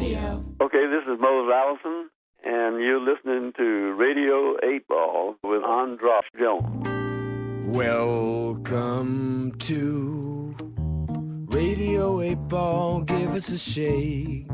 [0.00, 0.44] audio.
[0.62, 2.08] Okay, this is Mose Allison,
[2.42, 6.86] and you're listening to Radio 8 Ball with Andras Jones.
[7.66, 10.54] Welcome to
[11.50, 13.02] Radio 8 Ball.
[13.02, 14.46] Give us a shake.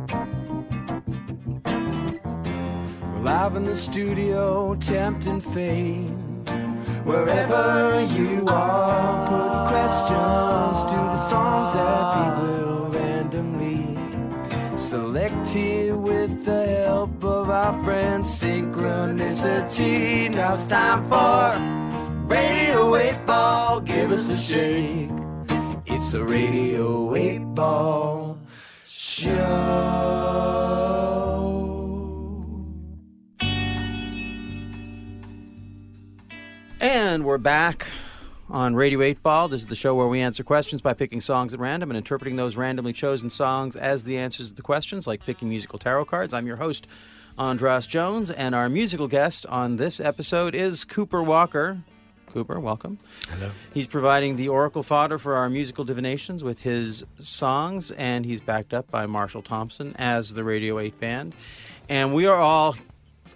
[3.12, 6.44] We're live in the studio, tempting fame.
[7.04, 12.66] Wherever you are, putting questions to the songs that we will randomly
[14.79, 20.30] select here with the help of our friends Synchronicity.
[20.35, 21.59] Now it's time for
[22.27, 23.80] Radio 8 Ball.
[23.80, 25.09] Give us a shake.
[25.87, 28.39] It's the Radio 8 Ball
[28.85, 29.33] Show.
[36.80, 37.87] And we're back
[38.48, 39.48] on Radio 8 Ball.
[39.48, 42.37] This is the show where we answer questions by picking songs at random and interpreting
[42.37, 46.32] those randomly chosen songs as the answers to the questions, like picking musical tarot cards.
[46.32, 46.87] I'm your host,
[47.38, 51.82] Andras Jones, and our musical guest on this episode is Cooper Walker.
[52.32, 52.98] Cooper, welcome.
[53.29, 53.51] Hello.
[53.73, 58.74] He's providing the oracle fodder for our musical divinations with his songs, and he's backed
[58.74, 61.34] up by Marshall Thompson as the Radio 8 band.
[61.88, 62.76] And we are all,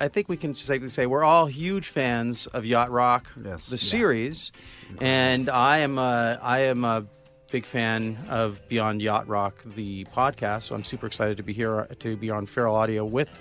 [0.00, 3.66] I think we can safely say, we're all huge fans of Yacht Rock, Yes.
[3.66, 3.90] the Yeah.
[3.90, 4.52] series.
[5.00, 7.04] And I am a, I am a
[7.50, 10.62] big fan of Beyond Yacht Rock, the podcast.
[10.64, 13.38] So I'm super excited to be here to be on Feral Audio with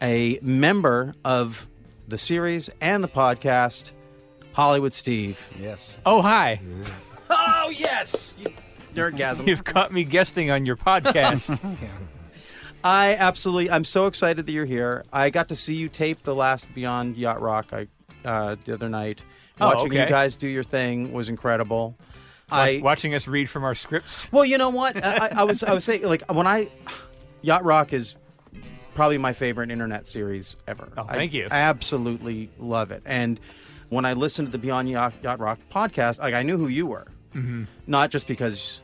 [0.00, 1.66] a member of
[2.08, 3.92] the series and the podcast,
[4.52, 5.38] Hollywood Steve.
[5.60, 5.96] Yes.
[6.06, 6.60] Oh, hi.
[7.32, 8.40] Oh yes,
[8.96, 9.46] nerdgasm.
[9.46, 11.60] You've caught me guesting on your podcast.
[12.82, 13.70] I absolutely.
[13.70, 15.04] I'm so excited that you're here.
[15.12, 17.88] I got to see you tape the last Beyond Yacht Rock I,
[18.24, 19.22] uh, the other night.
[19.60, 21.96] Oh, Watching you guys do your thing was incredible.
[22.50, 24.32] I Watching us read from our scripts.
[24.32, 25.02] well, you know what?
[25.02, 26.68] I, I, I was I was saying like when I
[27.42, 28.16] Yacht Rock is
[28.94, 30.88] probably my favorite internet series ever.
[30.96, 31.48] Oh, thank I, you.
[31.50, 33.02] I absolutely love it.
[33.04, 33.38] And
[33.88, 36.86] when I listened to the Beyond Yacht, Yacht Rock podcast, like I knew who you
[36.86, 37.64] were, mm-hmm.
[37.86, 38.80] not just because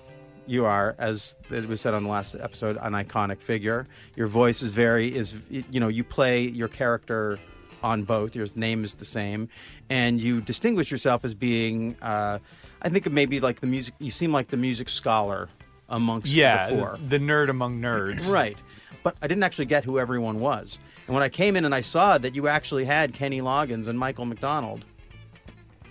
[0.47, 3.87] you are, as it was said on the last episode, an iconic figure.
[4.15, 7.39] Your voice is very is you know you play your character
[7.83, 8.35] on both.
[8.35, 9.49] Your name is the same,
[9.91, 11.97] and you distinguish yourself as being.
[12.03, 12.39] Uh,
[12.83, 13.95] I think maybe like the music.
[13.99, 15.49] You seem like the music scholar
[15.89, 16.99] amongst Yeah, the four.
[17.09, 18.31] the nerd among nerds.
[18.31, 18.59] Right.
[19.03, 20.81] But I didn't actually get who everyone was.
[21.07, 23.97] And when I came in and I saw that you actually had Kenny Loggins and
[23.97, 24.85] Michael McDonald,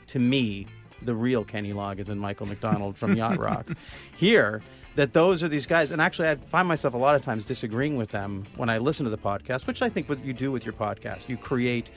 [0.07, 0.67] to me,
[1.01, 3.67] the real Kenny Loggins and Michael McDonald from Yacht Rock,
[4.17, 4.61] here,
[4.95, 5.91] that those are these guys.
[5.91, 9.03] And actually, I find myself a lot of times disagreeing with them when I listen
[9.03, 11.28] to the podcast, which I think what you do with your podcast.
[11.29, 11.91] You create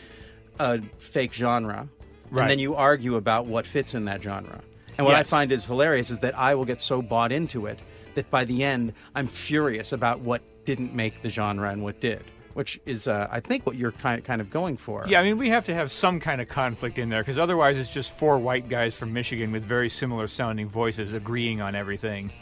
[0.59, 1.89] a fake genre,
[2.31, 2.43] Right.
[2.43, 4.61] and then you argue about what fits in that genre.
[4.99, 7.79] And what I find is hilarious is that I will get so bought into it
[8.17, 12.25] that by the end I'm furious about what didn't make the genre and what did,
[12.59, 15.05] which is uh, I think what you're kind kind of going for.
[15.07, 17.79] Yeah, I mean, we have to have some kind of conflict in there because otherwise
[17.79, 22.33] it's just four white guys from Michigan with very similar sounding voices agreeing on everything.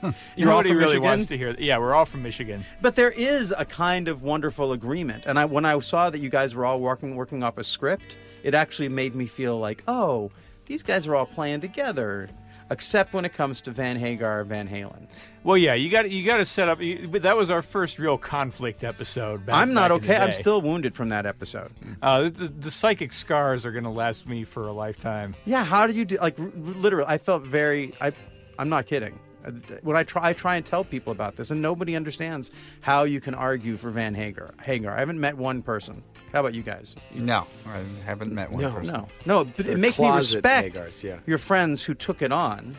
[0.36, 1.02] You're Nobody really Michigan?
[1.02, 1.56] wants to hear.
[1.58, 2.64] Yeah, we're all from Michigan.
[2.80, 6.30] But there is a kind of wonderful agreement, and I when I saw that you
[6.30, 10.30] guys were all working working off a script, it actually made me feel like, oh,
[10.66, 12.28] these guys are all playing together.
[12.70, 15.06] Except when it comes to Van Hagar, or Van Halen.
[15.42, 16.82] Well, yeah, you got you got to set up.
[16.82, 19.46] you- But that was our first real conflict episode.
[19.46, 20.22] Back, I'm not back in the okay.
[20.22, 21.72] I'm still wounded from that episode.
[22.02, 25.34] Uh, the, the, the psychic scars are going to last me for a lifetime.
[25.46, 26.18] Yeah, how do you do?
[26.18, 27.94] Like, r- r- literally, I felt very.
[28.02, 28.12] I,
[28.58, 29.18] I'm not kidding.
[29.46, 29.52] Uh,
[29.82, 32.50] When I try, I try and tell people about this, and nobody understands
[32.82, 34.52] how you can argue for Van Hagar.
[34.62, 34.94] Hagar.
[34.94, 36.02] I haven't met one person.
[36.32, 36.94] How about you guys?
[37.14, 38.92] No, I haven't met one No, person.
[38.94, 39.44] No, no.
[39.44, 41.18] But They're it makes me respect Hagars, yeah.
[41.26, 42.76] your friends who took it on.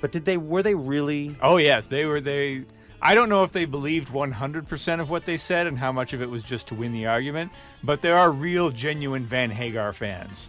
[0.00, 0.36] But did they?
[0.36, 1.36] Were they really?
[1.42, 2.20] Oh yes, they were.
[2.20, 2.64] They.
[3.02, 6.22] I don't know if they believed 100% of what they said and how much of
[6.22, 7.52] it was just to win the argument,
[7.82, 10.48] but there are real, genuine Van Hagar fans.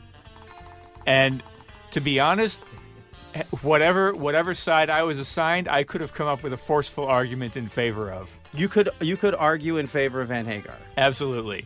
[1.05, 1.43] And
[1.91, 2.63] to be honest,
[3.33, 7.05] eh, whatever whatever side I was assigned, I could have come up with a forceful
[7.05, 8.37] argument in favor of.
[8.53, 10.77] You could you could argue in favor of Van Hagar.
[10.97, 11.65] Absolutely,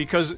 [0.00, 0.34] because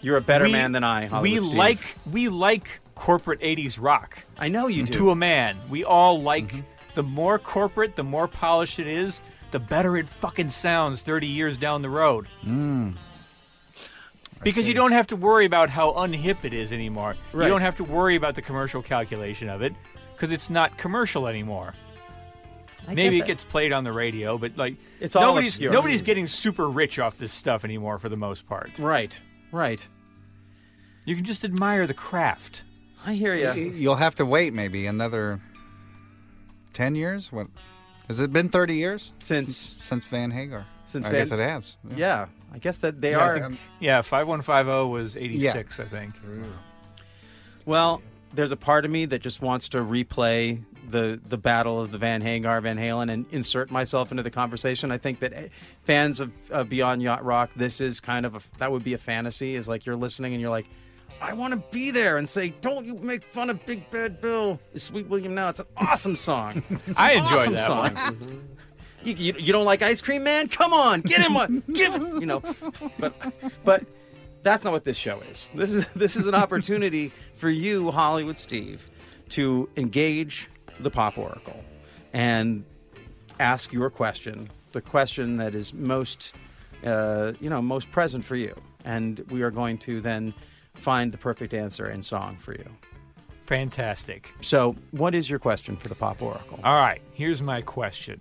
[0.00, 1.06] You're a better we- man than I.
[1.06, 1.58] Hollywood we Steve.
[1.58, 4.18] like we like corporate 80s rock.
[4.38, 4.92] I know you do.
[4.94, 5.58] to a man.
[5.68, 6.60] We all like Mm-hmm.
[6.94, 9.20] the more corporate, the more polished it is,
[9.50, 12.28] the better it fucking sounds 30 years down the road.
[12.44, 12.94] Mm.
[14.42, 17.16] Because you don't have to worry about how unhip it is anymore.
[17.32, 17.44] Right.
[17.46, 19.74] You don't have to worry about the commercial calculation of it
[20.14, 21.74] because it's not commercial anymore.
[22.88, 25.72] I Maybe get it gets played on the radio, but like It's all nobody's obscure.
[25.72, 28.78] nobody's getting super rich off this stuff anymore for the most part.
[28.78, 29.20] right,
[29.52, 29.86] right.
[31.06, 32.64] You can just admire the craft.
[33.06, 33.70] I hear you.
[33.70, 35.40] You'll have to wait maybe another
[36.72, 37.32] ten years.
[37.32, 37.46] What?
[38.08, 40.66] Has it been 30 years Since- since Van Hagar?
[40.84, 41.76] since I Van- guess it has.
[41.96, 43.38] Yeah, I guess that they Yeah, are.
[43.38, 46.14] think- yeah, 5150 was 86, I think.
[47.64, 48.02] Well,
[48.34, 51.98] there's a part of me that just wants to replay the the battle of the
[51.98, 54.90] Van Hagar Van Halen and insert myself into the conversation.
[54.90, 55.48] I think that eh,
[55.82, 58.98] fans of, of Beyond Yacht Rock, this is kind of a that would be a
[58.98, 59.56] fantasy.
[59.56, 60.66] Is like you're listening and you're like,
[61.20, 64.60] I want to be there and say, "Don't you make fun of Big Bad Bill,
[64.74, 66.62] Sweet William." Now it's an awesome song.
[66.86, 67.94] An I enjoyed awesome that song.
[67.94, 68.48] one.
[69.02, 70.48] You, you, you don't like ice cream, man?
[70.48, 71.62] Come on, get him one.
[71.72, 72.02] Give it.
[72.20, 72.42] You know,
[72.98, 73.14] but
[73.64, 73.86] but
[74.42, 75.50] that's not what this show is.
[75.54, 78.90] This is this is an opportunity for you, Hollywood Steve,
[79.30, 80.50] to engage
[80.82, 81.62] the pop oracle
[82.12, 82.64] and
[83.38, 86.34] ask your question, the question that is most
[86.84, 88.54] uh, you know most present for you,
[88.84, 90.34] and we are going to then
[90.74, 92.68] find the perfect answer in song for you.
[93.46, 94.32] Fantastic.
[94.40, 96.60] So, what is your question for the pop oracle?
[96.62, 98.20] All right, here's my question.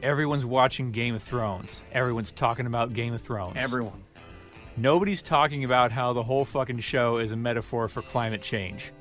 [0.00, 1.82] Everyone's watching Game of Thrones.
[1.92, 3.56] Everyone's talking about Game of Thrones.
[3.56, 4.04] Everyone.
[4.76, 8.92] Nobody's talking about how the whole fucking show is a metaphor for climate change.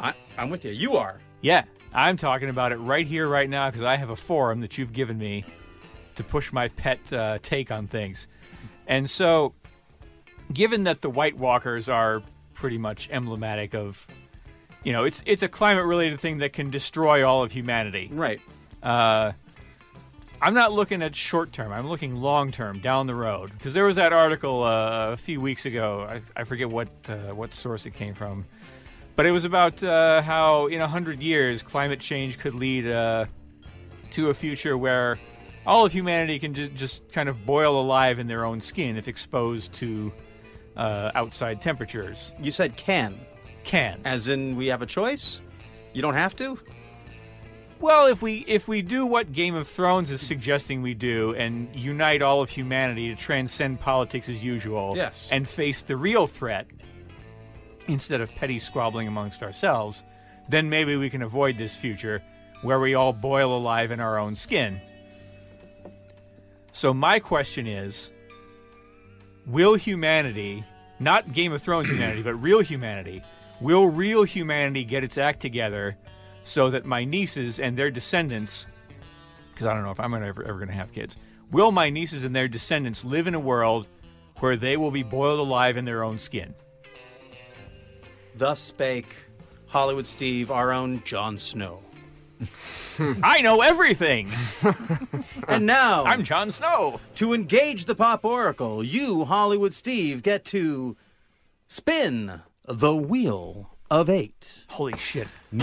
[0.00, 0.72] I, I'm with you.
[0.72, 1.18] You are.
[1.40, 4.78] Yeah, I'm talking about it right here, right now, because I have a forum that
[4.78, 5.44] you've given me
[6.16, 8.26] to push my pet uh, take on things.
[8.86, 9.54] And so,
[10.52, 12.22] given that the White Walkers are
[12.54, 14.06] pretty much emblematic of,
[14.84, 18.08] you know, it's it's a climate related thing that can destroy all of humanity.
[18.12, 18.40] Right.
[18.82, 19.32] Uh,
[20.40, 21.72] I'm not looking at short term.
[21.72, 23.52] I'm looking long term, down the road.
[23.52, 26.06] Because there was that article uh, a few weeks ago.
[26.08, 28.44] I, I forget what uh, what source it came from,
[29.16, 33.26] but it was about uh, how in a hundred years climate change could lead uh,
[34.12, 35.18] to a future where
[35.66, 39.08] all of humanity can ju- just kind of boil alive in their own skin if
[39.08, 40.12] exposed to
[40.76, 42.32] uh, outside temperatures.
[42.40, 43.18] You said can,
[43.64, 44.00] Can.
[44.04, 45.40] as in we have a choice.
[45.92, 46.58] You don't have to.
[47.78, 51.68] Well, if we if we do what Game of Thrones is suggesting we do and
[51.74, 55.28] unite all of humanity to transcend politics as usual Yes.
[55.30, 56.66] and face the real threat
[57.88, 60.04] instead of petty squabbling amongst ourselves,
[60.48, 62.22] then maybe we can avoid this future
[62.62, 64.80] where we all boil alive in our own skin.
[66.72, 68.10] So my question is
[69.46, 70.64] will humanity,
[70.98, 73.22] not Game of Thrones humanity, but real humanity,
[73.60, 75.96] will real humanity get its act together
[76.42, 78.66] so that my nieces and their descendants,
[79.52, 81.16] because I don't know if I'm ever, ever going to have kids,
[81.50, 83.88] will my nieces and their descendants live in a world
[84.38, 86.54] where they will be boiled alive in their own skin?
[88.36, 89.14] Thus spake
[89.68, 91.80] Hollywood Steve, our own Jon Snow.
[93.22, 94.30] I know everything.
[95.48, 96.98] And now, I'm Jon Snow.
[97.16, 100.96] to engage the pop oracle, you, Hollywood Steve, get to
[101.68, 104.64] spin the wheel of eight.
[104.68, 105.28] Holy shit.
[105.52, 105.60] We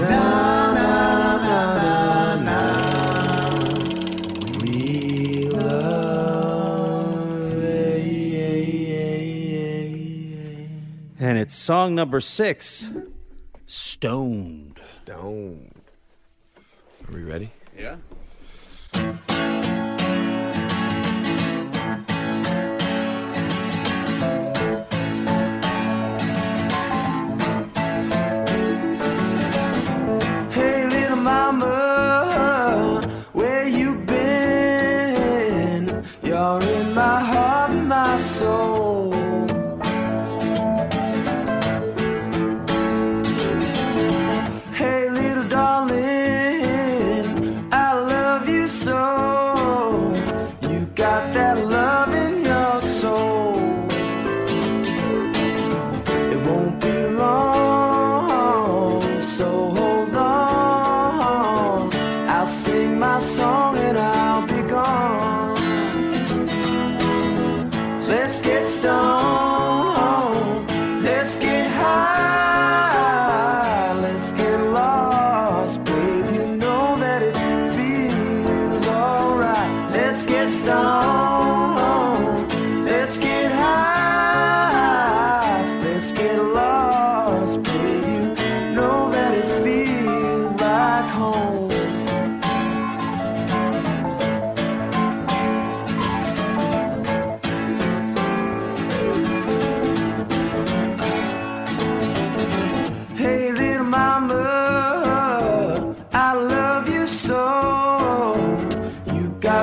[11.44, 12.90] it's song number six,
[13.66, 14.80] Stoned.
[14.82, 15.74] Stone.
[17.06, 17.52] Are we ready?
[17.78, 17.98] Yeah.
[30.54, 32.03] Hey, little mama,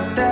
[0.01, 0.30] That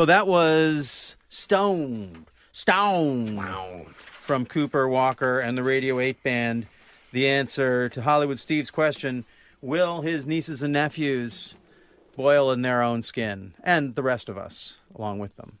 [0.00, 2.24] Well, that was Stone.
[2.52, 3.84] Stone.
[4.22, 6.66] From Cooper Walker and the Radio 8 Band.
[7.12, 9.26] The answer to Hollywood Steve's question
[9.60, 11.54] Will his nieces and nephews
[12.16, 13.52] boil in their own skin?
[13.62, 15.58] And the rest of us along with them.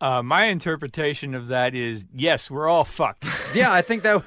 [0.00, 3.24] Uh, my interpretation of that is yes, we're all fucked.
[3.54, 4.24] Yeah, I think that.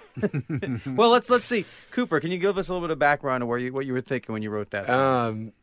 [0.95, 1.65] well, let's let's see.
[1.91, 3.91] Cooper, can you give us a little bit of background of where you what you
[3.91, 4.87] were thinking when you wrote that?
[4.87, 5.27] Song?
[5.27, 5.53] Um, w-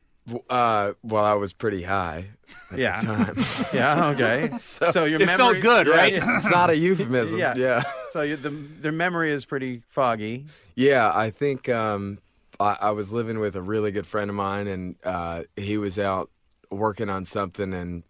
[0.48, 2.28] uh, well, I was pretty high
[2.70, 3.00] at yeah.
[3.00, 3.36] the time.
[3.74, 4.08] yeah.
[4.10, 4.50] Okay.
[4.58, 6.12] So, your it memory felt good, Yeah, right?
[6.12, 7.38] it's, it's not a euphemism.
[7.38, 7.54] Yeah.
[7.56, 7.82] yeah.
[8.10, 10.46] So you, the their memory is pretty foggy.
[10.74, 12.18] Yeah, I think um,
[12.58, 15.98] I, I was living with a really good friend of mine, and uh, he was
[15.98, 16.30] out
[16.70, 18.02] working on something, and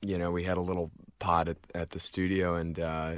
[0.00, 3.16] you know, we had a little pod at, at the studio, and uh,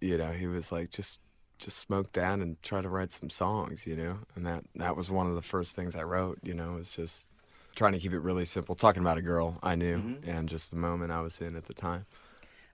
[0.00, 1.20] you know, he was like, just
[1.58, 5.10] just smoke that and try to write some songs, you know, and that that was
[5.10, 6.38] one of the first things I wrote.
[6.42, 7.28] You know, was just
[7.76, 10.76] trying to keep it really simple, talking about a girl I knew, and just the
[10.76, 12.06] moment I was in at the time.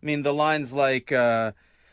[0.02, 1.52] I mean, the lines like uh,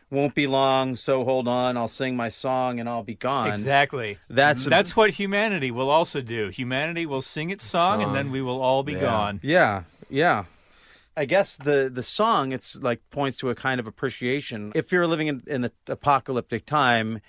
[0.09, 1.75] "Won't be long, so hold on.
[1.75, 4.17] I'll sing my song and I'll be gone." Exactly.
[4.29, 6.47] That's a- That's what humanity will also do.
[6.49, 8.03] Humanity will sing its song, Song.
[8.03, 9.01] and then we will all be Yeah.
[9.01, 9.39] gone.
[9.43, 10.45] Yeah, yeah.
[11.17, 14.71] I guess the the song it's like points to a kind of appreciation.
[14.73, 17.19] If you're living in, in an apocalyptic time,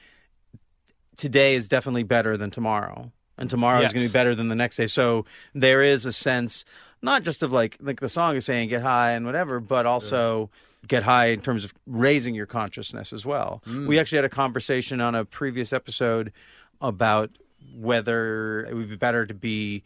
[1.16, 4.54] today is definitely better than tomorrow, and tomorrow is going to be better than the
[4.54, 4.86] next day.
[4.86, 6.64] So there is a sense,
[7.02, 10.50] not just of like like the song is saying get high and whatever, but also
[10.86, 13.62] get high in terms of raising your consciousness as well.
[13.66, 13.86] Mm.
[13.88, 16.32] We actually had a conversation on a previous episode
[16.80, 17.30] about
[17.74, 19.82] whether it would be better to be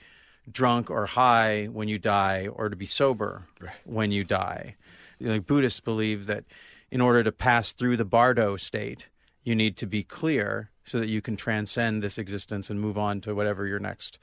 [0.51, 3.43] drunk or high when you die or to be sober
[3.85, 4.77] when you die.
[5.19, 6.45] You know, Buddhists believe that
[6.91, 9.09] in order to pass through the bardo state,
[9.43, 13.21] you need to be clear so that you can transcend this existence and move on
[13.23, 14.19] to whatever your next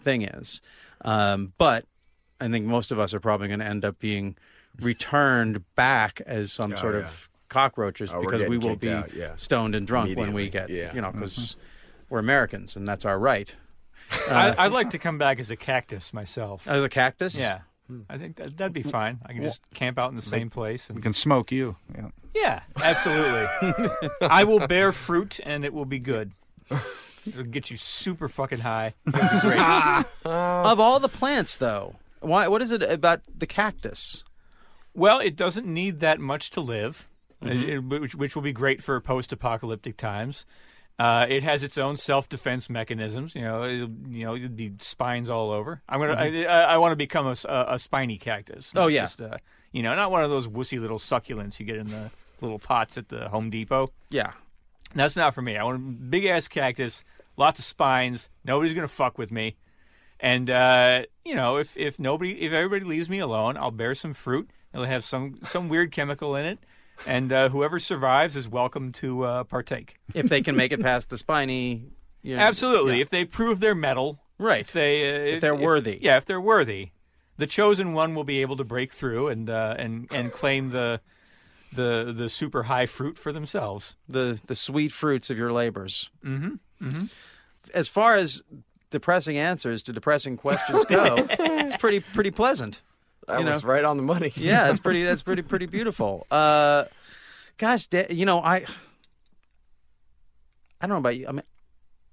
[0.00, 0.60] thing is.
[1.02, 1.86] Um, but
[2.40, 4.36] I think most of us are probably going to end up being
[4.80, 7.00] returned back as some Oh, sort yeah.
[7.02, 9.36] of cockroaches Oh, because we will be out, yeah.
[9.36, 10.86] stoned and drunk when we get, yeah.
[10.88, 10.96] Mm-hmm.
[10.96, 11.56] you know, because
[12.08, 13.54] we're Americans and that's our right.
[14.28, 16.68] I, I'd like to come back as a cactus myself.
[16.68, 17.38] As a cactus?
[17.38, 17.60] yeah.
[17.86, 18.00] Hmm.
[18.08, 19.20] I think that, that'd be fine.
[19.26, 20.88] I can just camp out in the same place.
[20.88, 21.76] And, We can smoke you.
[21.94, 22.08] Yeah.
[22.34, 24.08] yeah, absolutely.
[24.22, 26.32] I will bear fruit, and it will be good.
[27.26, 28.94] It'll get you super fucking high.
[29.06, 30.04] It'll be great.
[30.24, 32.48] Of all the plants, though, why?
[32.48, 34.24] What is it about the cactus?
[34.94, 37.06] Well, it doesn't need that much to live,
[37.42, 37.92] mm-hmm.
[37.92, 40.46] it- which, which will be great for post-apocalyptic times.
[40.98, 43.34] Uh, it has its own self-defense mechanisms.
[43.34, 45.82] You know, it'll, you know, it'd be spines all over.
[45.88, 48.72] I'm gonna, I, I, I want to become a, a, spiny cactus.
[48.76, 49.02] Oh, yeah.
[49.02, 49.38] just, uh,
[49.72, 52.10] you know, not one of those wussy little succulents you get in the
[52.40, 53.90] little pots at the Home Depot.
[54.10, 54.32] Yeah.
[54.94, 55.56] That's not for me.
[55.56, 57.02] I want a big ass cactus,
[57.36, 58.30] lots of spines.
[58.44, 59.56] Nobody's gonna fuck with me.
[60.20, 64.14] And uh, you know, if if nobody, if everybody leaves me alone, I'll bear some
[64.14, 64.48] fruit.
[64.72, 66.58] It'll have some some weird chemical in it,
[67.06, 69.96] and uh, whoever survives is welcome to uh, partake.
[70.14, 71.84] If they can make it past the spiny.
[72.22, 73.02] You know, Absolutely, yeah.
[73.02, 74.60] if they prove their mettle, Right.
[74.60, 75.98] If they uh, if, they're worthy.
[76.00, 76.90] yeah, if they're worthy,
[77.36, 81.00] the chosen one will be able to break through and uh, and and claim the
[81.72, 83.96] the the super high fruit for themselves.
[84.08, 86.10] the the sweet fruits of your labors.
[86.24, 86.86] Mm-hmm.
[86.86, 87.04] Mm-hmm.
[87.72, 88.42] As far as
[88.90, 92.82] depressing answers to depressing questions go, it's pretty pretty pleasant.
[93.26, 93.70] That You was know?
[93.70, 94.32] right on the money.
[94.36, 95.02] Yeah, that's pretty.
[95.02, 96.26] That's pretty pretty beautiful.
[96.30, 96.84] Uh,
[97.58, 98.56] gosh, da- you know, I
[100.80, 101.26] I don't know about you.
[101.28, 101.42] I mean,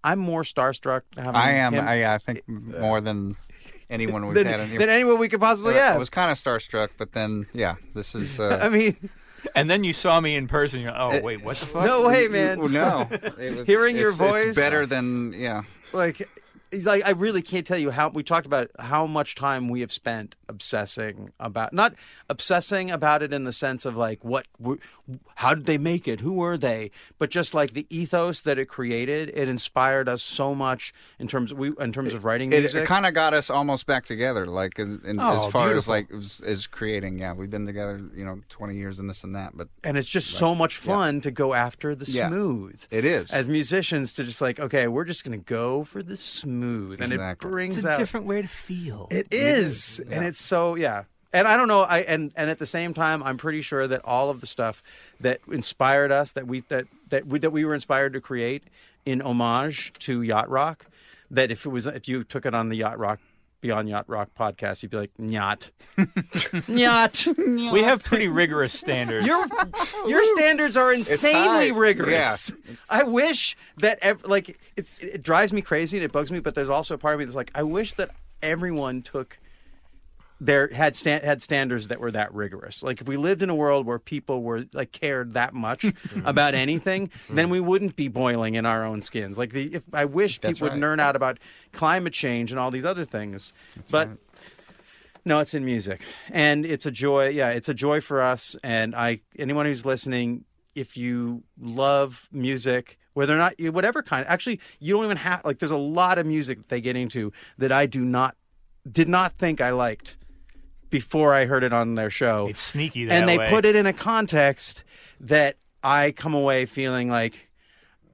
[0.04, 1.02] I'm more starstruck.
[1.16, 1.74] Having I am.
[1.74, 3.36] him I, I think more than
[3.90, 4.60] anyone we've than, had.
[4.62, 5.98] In than anyone we could possibly I have.
[5.98, 8.40] was kind of starstruck, but then yeah, this is.
[8.40, 9.10] Uh, I mean,
[9.56, 10.82] And then you saw me in person.
[10.82, 11.86] You're, like, oh wait, what the fuck?
[11.86, 12.60] no way, man.
[12.72, 15.64] no, it was, Hearing your it's- it's voice- better than yeah.
[15.94, 16.28] like
[16.84, 19.92] like I really can't tell you how we talked about how much time we have
[19.92, 21.94] spent obsessing about not
[22.30, 24.48] obsessing about it in the sense of like what
[25.36, 28.66] how did they make it who were they but just like the ethos that it
[28.68, 32.84] created it inspired us so much in terms we in terms of writing It, music
[32.84, 35.88] it kind of got us almost back together, like in, in, Oh, as far as
[35.88, 37.20] like as, as creating.
[37.20, 39.56] Yeah, we've been together, you know, twenty years and this and that.
[39.56, 42.28] But and it's just so much fun to go after the Yeah.
[42.28, 46.18] smooth it is as musicians to just like okay we're just gonna go for the
[46.18, 49.08] smooth and it brings It's a out different way to feel.
[49.12, 51.04] It is, and it's so yeah.
[51.34, 51.82] And I don't know.
[51.82, 54.84] I and and at the same time, I'm pretty sure that all of the stuff
[55.22, 58.64] that inspired us, that we that that we, that we were inspired to create
[59.06, 60.88] in homage to yacht rock,
[61.30, 63.20] that if it was if you took it on the yacht rock
[63.62, 65.72] Beyond Yacht Rock podcast, you'd be like yacht,
[66.68, 67.28] yacht.
[67.38, 69.26] we have pretty rigorous standards.
[69.28, 69.46] Your
[70.08, 71.78] your standards are insanely high.
[71.78, 72.52] rigorous.
[72.90, 76.56] I wish that ev- like it's, it drives me crazy and it bugs me, but
[76.56, 78.10] there's also a part of me that's like I wish that
[78.42, 79.38] everyone took
[80.42, 82.82] their had had standards that were that rigorous.
[82.82, 85.86] Like if we lived in a world where people were like cared that much
[86.26, 87.36] about anything, mm-hmm.
[87.36, 89.38] then we wouldn't be boiling in our own skins.
[89.38, 90.74] Like the if I wish That's people right.
[90.74, 91.38] would learn out about
[91.72, 93.54] climate change and all these other things.
[93.92, 94.18] but right.
[95.24, 97.30] no, it's in music, and it's a joy.
[97.30, 98.56] Yeah, it's a joy for us.
[98.64, 104.26] And I, anyone who's listening, if you love music, whether or not you, whatever kind,
[104.28, 105.60] actually, you don't even have like.
[105.60, 108.36] There's a lot of music that they get into that I do not,
[108.92, 110.18] did not think I liked
[110.92, 113.50] before I heard it on their show, it's sneaky that and they way.
[113.50, 114.84] put it in a context
[115.20, 117.48] that I come away feeling like.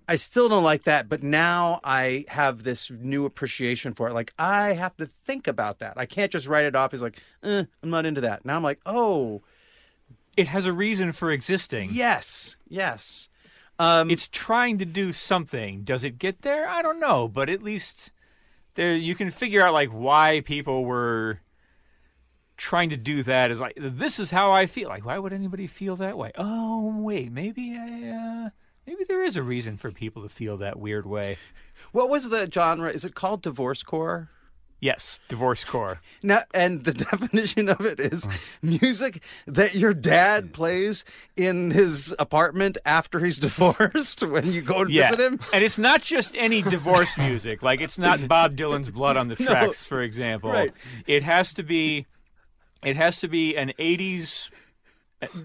[0.10, 4.14] I still don't like that, but now I have this new appreciation for it.
[4.14, 5.96] Like I have to think about that.
[5.98, 8.46] I can't just write it off as like, eh, I'm not into that.
[8.46, 9.42] Now I'm like, oh,
[10.38, 11.90] It has a reason for existing.
[11.92, 13.28] yes, yes.
[13.80, 15.84] Um, It's trying to do something.
[15.84, 16.70] Does it get there?
[16.70, 18.14] I don't know, but at least
[18.76, 21.42] there you can figure out like why people were
[22.58, 24.90] trying to do that is like this is how I feel.
[24.90, 26.32] Like why would anybody feel that way?
[26.38, 28.50] Oh, wait, maybe I uh
[28.86, 31.38] maybe there is a reason for people to feel that weird way.
[31.92, 32.90] what was the genre?
[32.90, 34.30] Is it called divorce core?
[34.80, 36.02] Yes, divorce core.
[36.22, 38.28] Now, and the definition of it is
[38.62, 41.04] music that your dad plays
[41.36, 45.10] in his apartment after he's divorced when you go and Yeah.
[45.10, 45.40] visit him.
[45.52, 47.64] And it's not just any divorce music.
[47.64, 50.52] Like it's not Bob Dylan's Blood on the Tracks, for example.
[50.52, 50.72] Right.
[51.08, 52.06] It has to be
[52.84, 54.50] it has to be an 80s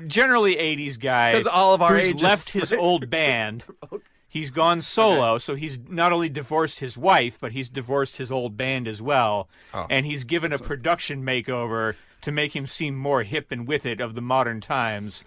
[0.06, 3.64] generally 80s guy 'Cause all of our who's ages, left his old band.
[4.28, 8.56] He's gone solo, so he's not only divorced his wife, but he's divorced his old
[8.56, 9.46] band as well.
[9.74, 9.86] Oh.
[9.90, 14.00] And he's given a production makeover to make him seem more hip and with it
[14.00, 15.26] of the modern times.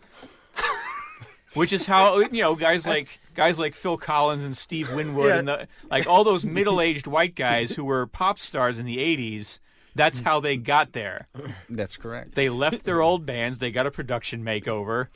[1.54, 5.38] Which is how you know guys like guys like Phil Collins and Steve Winwood Yeah.
[5.40, 9.60] and the like all those middle-aged white guys who were pop stars in the 80s.
[9.96, 11.28] That's how they got there.
[11.70, 12.36] that's correct.
[12.36, 15.08] They left their old bands, they got a production makeover,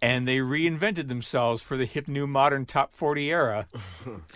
[0.00, 3.66] and they reinvented themselves for the hip new modern top 40 era.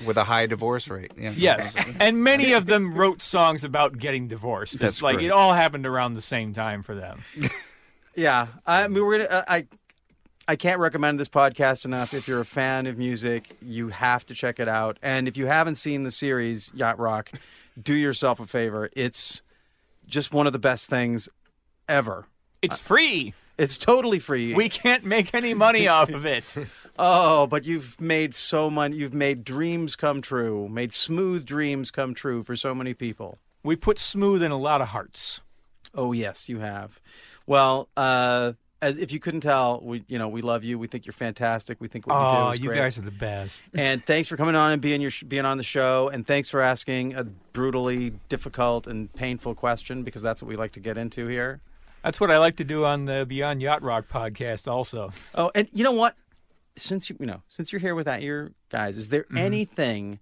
[0.04, 1.12] With a high divorce rate.
[1.18, 1.32] Yeah.
[1.36, 1.76] Yes.
[1.98, 4.74] and many of them wrote songs about getting divorced.
[4.74, 5.26] It's That's like correct.
[5.26, 7.20] it all happened around the same time for them.
[8.18, 9.28] Yeah, I mean, we're gonna.
[9.28, 9.66] Uh, I
[10.48, 12.14] I can't recommend this podcast enough.
[12.14, 14.98] If you're a fan of music, you have to check it out.
[15.02, 17.30] And if you haven't seen the series Yacht Rock,
[17.80, 18.90] do yourself a favor.
[18.94, 19.42] It's
[20.06, 21.28] just one of the best things
[21.88, 22.26] ever.
[22.62, 23.34] It's free.
[23.58, 24.52] It's totally free.
[24.54, 26.54] We can't make any money off of it.
[26.98, 28.92] oh, but you've made so much.
[28.92, 30.68] You've made dreams come true.
[30.68, 33.38] Made smooth dreams come true for so many people.
[33.62, 35.40] We put smooth in a lot of hearts.
[35.94, 37.00] Oh yes, you have.
[37.46, 40.78] Well, uh, as if you couldn't tell, we you know we love you.
[40.78, 41.78] We think you're fantastic.
[41.80, 42.78] We think what you do Oh, is you great.
[42.78, 43.70] guys are the best.
[43.74, 46.08] and thanks for coming on and being your being on the show.
[46.12, 50.72] And thanks for asking a brutally difficult and painful question because that's what we like
[50.72, 51.60] to get into here.
[52.04, 55.10] That's what I like to do on the Beyond Yacht Rock podcast also.
[55.34, 56.14] Oh, and you know what?
[56.76, 59.38] Since you you know since you're here with that ear guys, is there Mm-hmm.
[59.38, 60.18] anything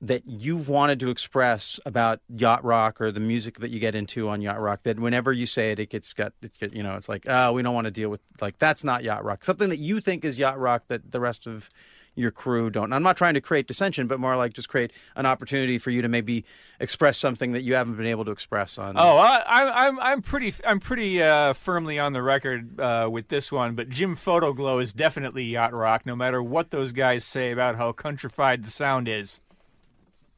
[0.00, 4.28] that you've wanted to express about yacht rock or the music that you get into
[4.28, 7.08] on yacht rock that whenever you say it, it gets got it you know it's
[7.08, 9.78] like oh we don't want to deal with like that's not yacht rock something that
[9.78, 11.70] you think is yacht rock that the rest of
[12.16, 12.92] your crew don't.
[12.92, 16.02] I'm not trying to create dissension, but more like just create an opportunity for you
[16.02, 16.44] to maybe
[16.80, 18.96] express something that you haven't been able to express on.
[18.96, 23.28] Oh, I, I, I'm I'm pretty I'm pretty uh, firmly on the record uh, with
[23.28, 27.52] this one, but Jim Photoglo is definitely yacht rock, no matter what those guys say
[27.52, 29.40] about how countrified the sound is.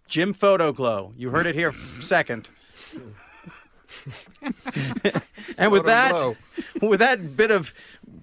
[0.08, 1.12] Jim Photoglo.
[1.16, 2.48] You heard it here second.
[5.58, 6.36] and with that, Photoglo.
[6.88, 7.72] with that bit of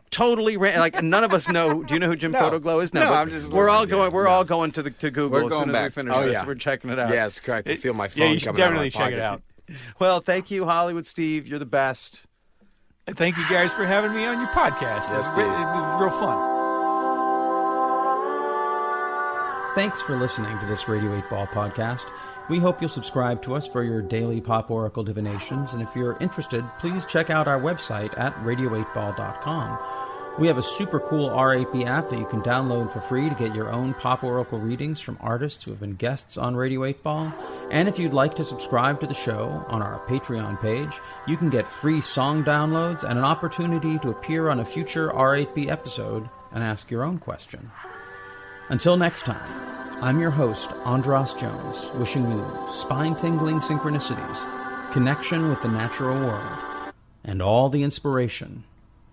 [0.10, 1.84] totally ran, like none of us know.
[1.84, 2.40] Do you know who Jim No.
[2.40, 2.94] Photoglo is?
[2.94, 4.12] No, but I'm just We're all looking, going.
[4.12, 4.30] We're no.
[4.32, 5.94] all going to the to Google We're as soon going as we back.
[5.94, 6.34] finish Oh, this.
[6.34, 6.46] yeah.
[6.46, 7.12] We're checking it out.
[7.12, 7.70] Yes, correct.
[7.70, 9.76] I feel my phone yeah, you should coming out of my definitely check it pocket.
[9.76, 9.96] out.
[10.00, 11.48] Well, thank you, Hollywood Steve.
[11.48, 12.26] You're the best.
[13.08, 15.10] And thank you guys for having me on your podcast.
[15.10, 15.46] Yes, it was, re- Steve.
[15.46, 16.55] it was real fun.
[19.76, 22.06] Thanks for listening to this Radio 8 Ball podcast.
[22.48, 26.18] We hope you'll subscribe to us for your daily Pop Oracle divinations, and if you're
[26.22, 29.78] interested, please check out our website at radio8ball.com.
[30.40, 33.54] We have a super cool R8B app that you can download for free to get
[33.54, 37.34] your own Pop Oracle readings from artists who have been guests on Radio 8 Ball.
[37.70, 41.50] And if you'd like to subscribe to the show on our Patreon page, you can
[41.50, 46.64] get free song downloads and an opportunity to appear on a future R8B episode and
[46.64, 47.72] ask your own question.
[48.70, 54.42] Until next time, I'm your host, Andras Jones, wishing you spine tingling synchronicities,
[54.92, 56.92] connection with the natural world,
[57.24, 58.64] and all the inspiration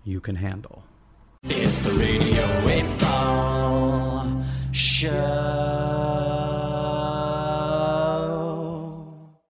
[0.03, 0.83] you can handle.
[1.43, 5.92] It's the Radio 8 Ball Show.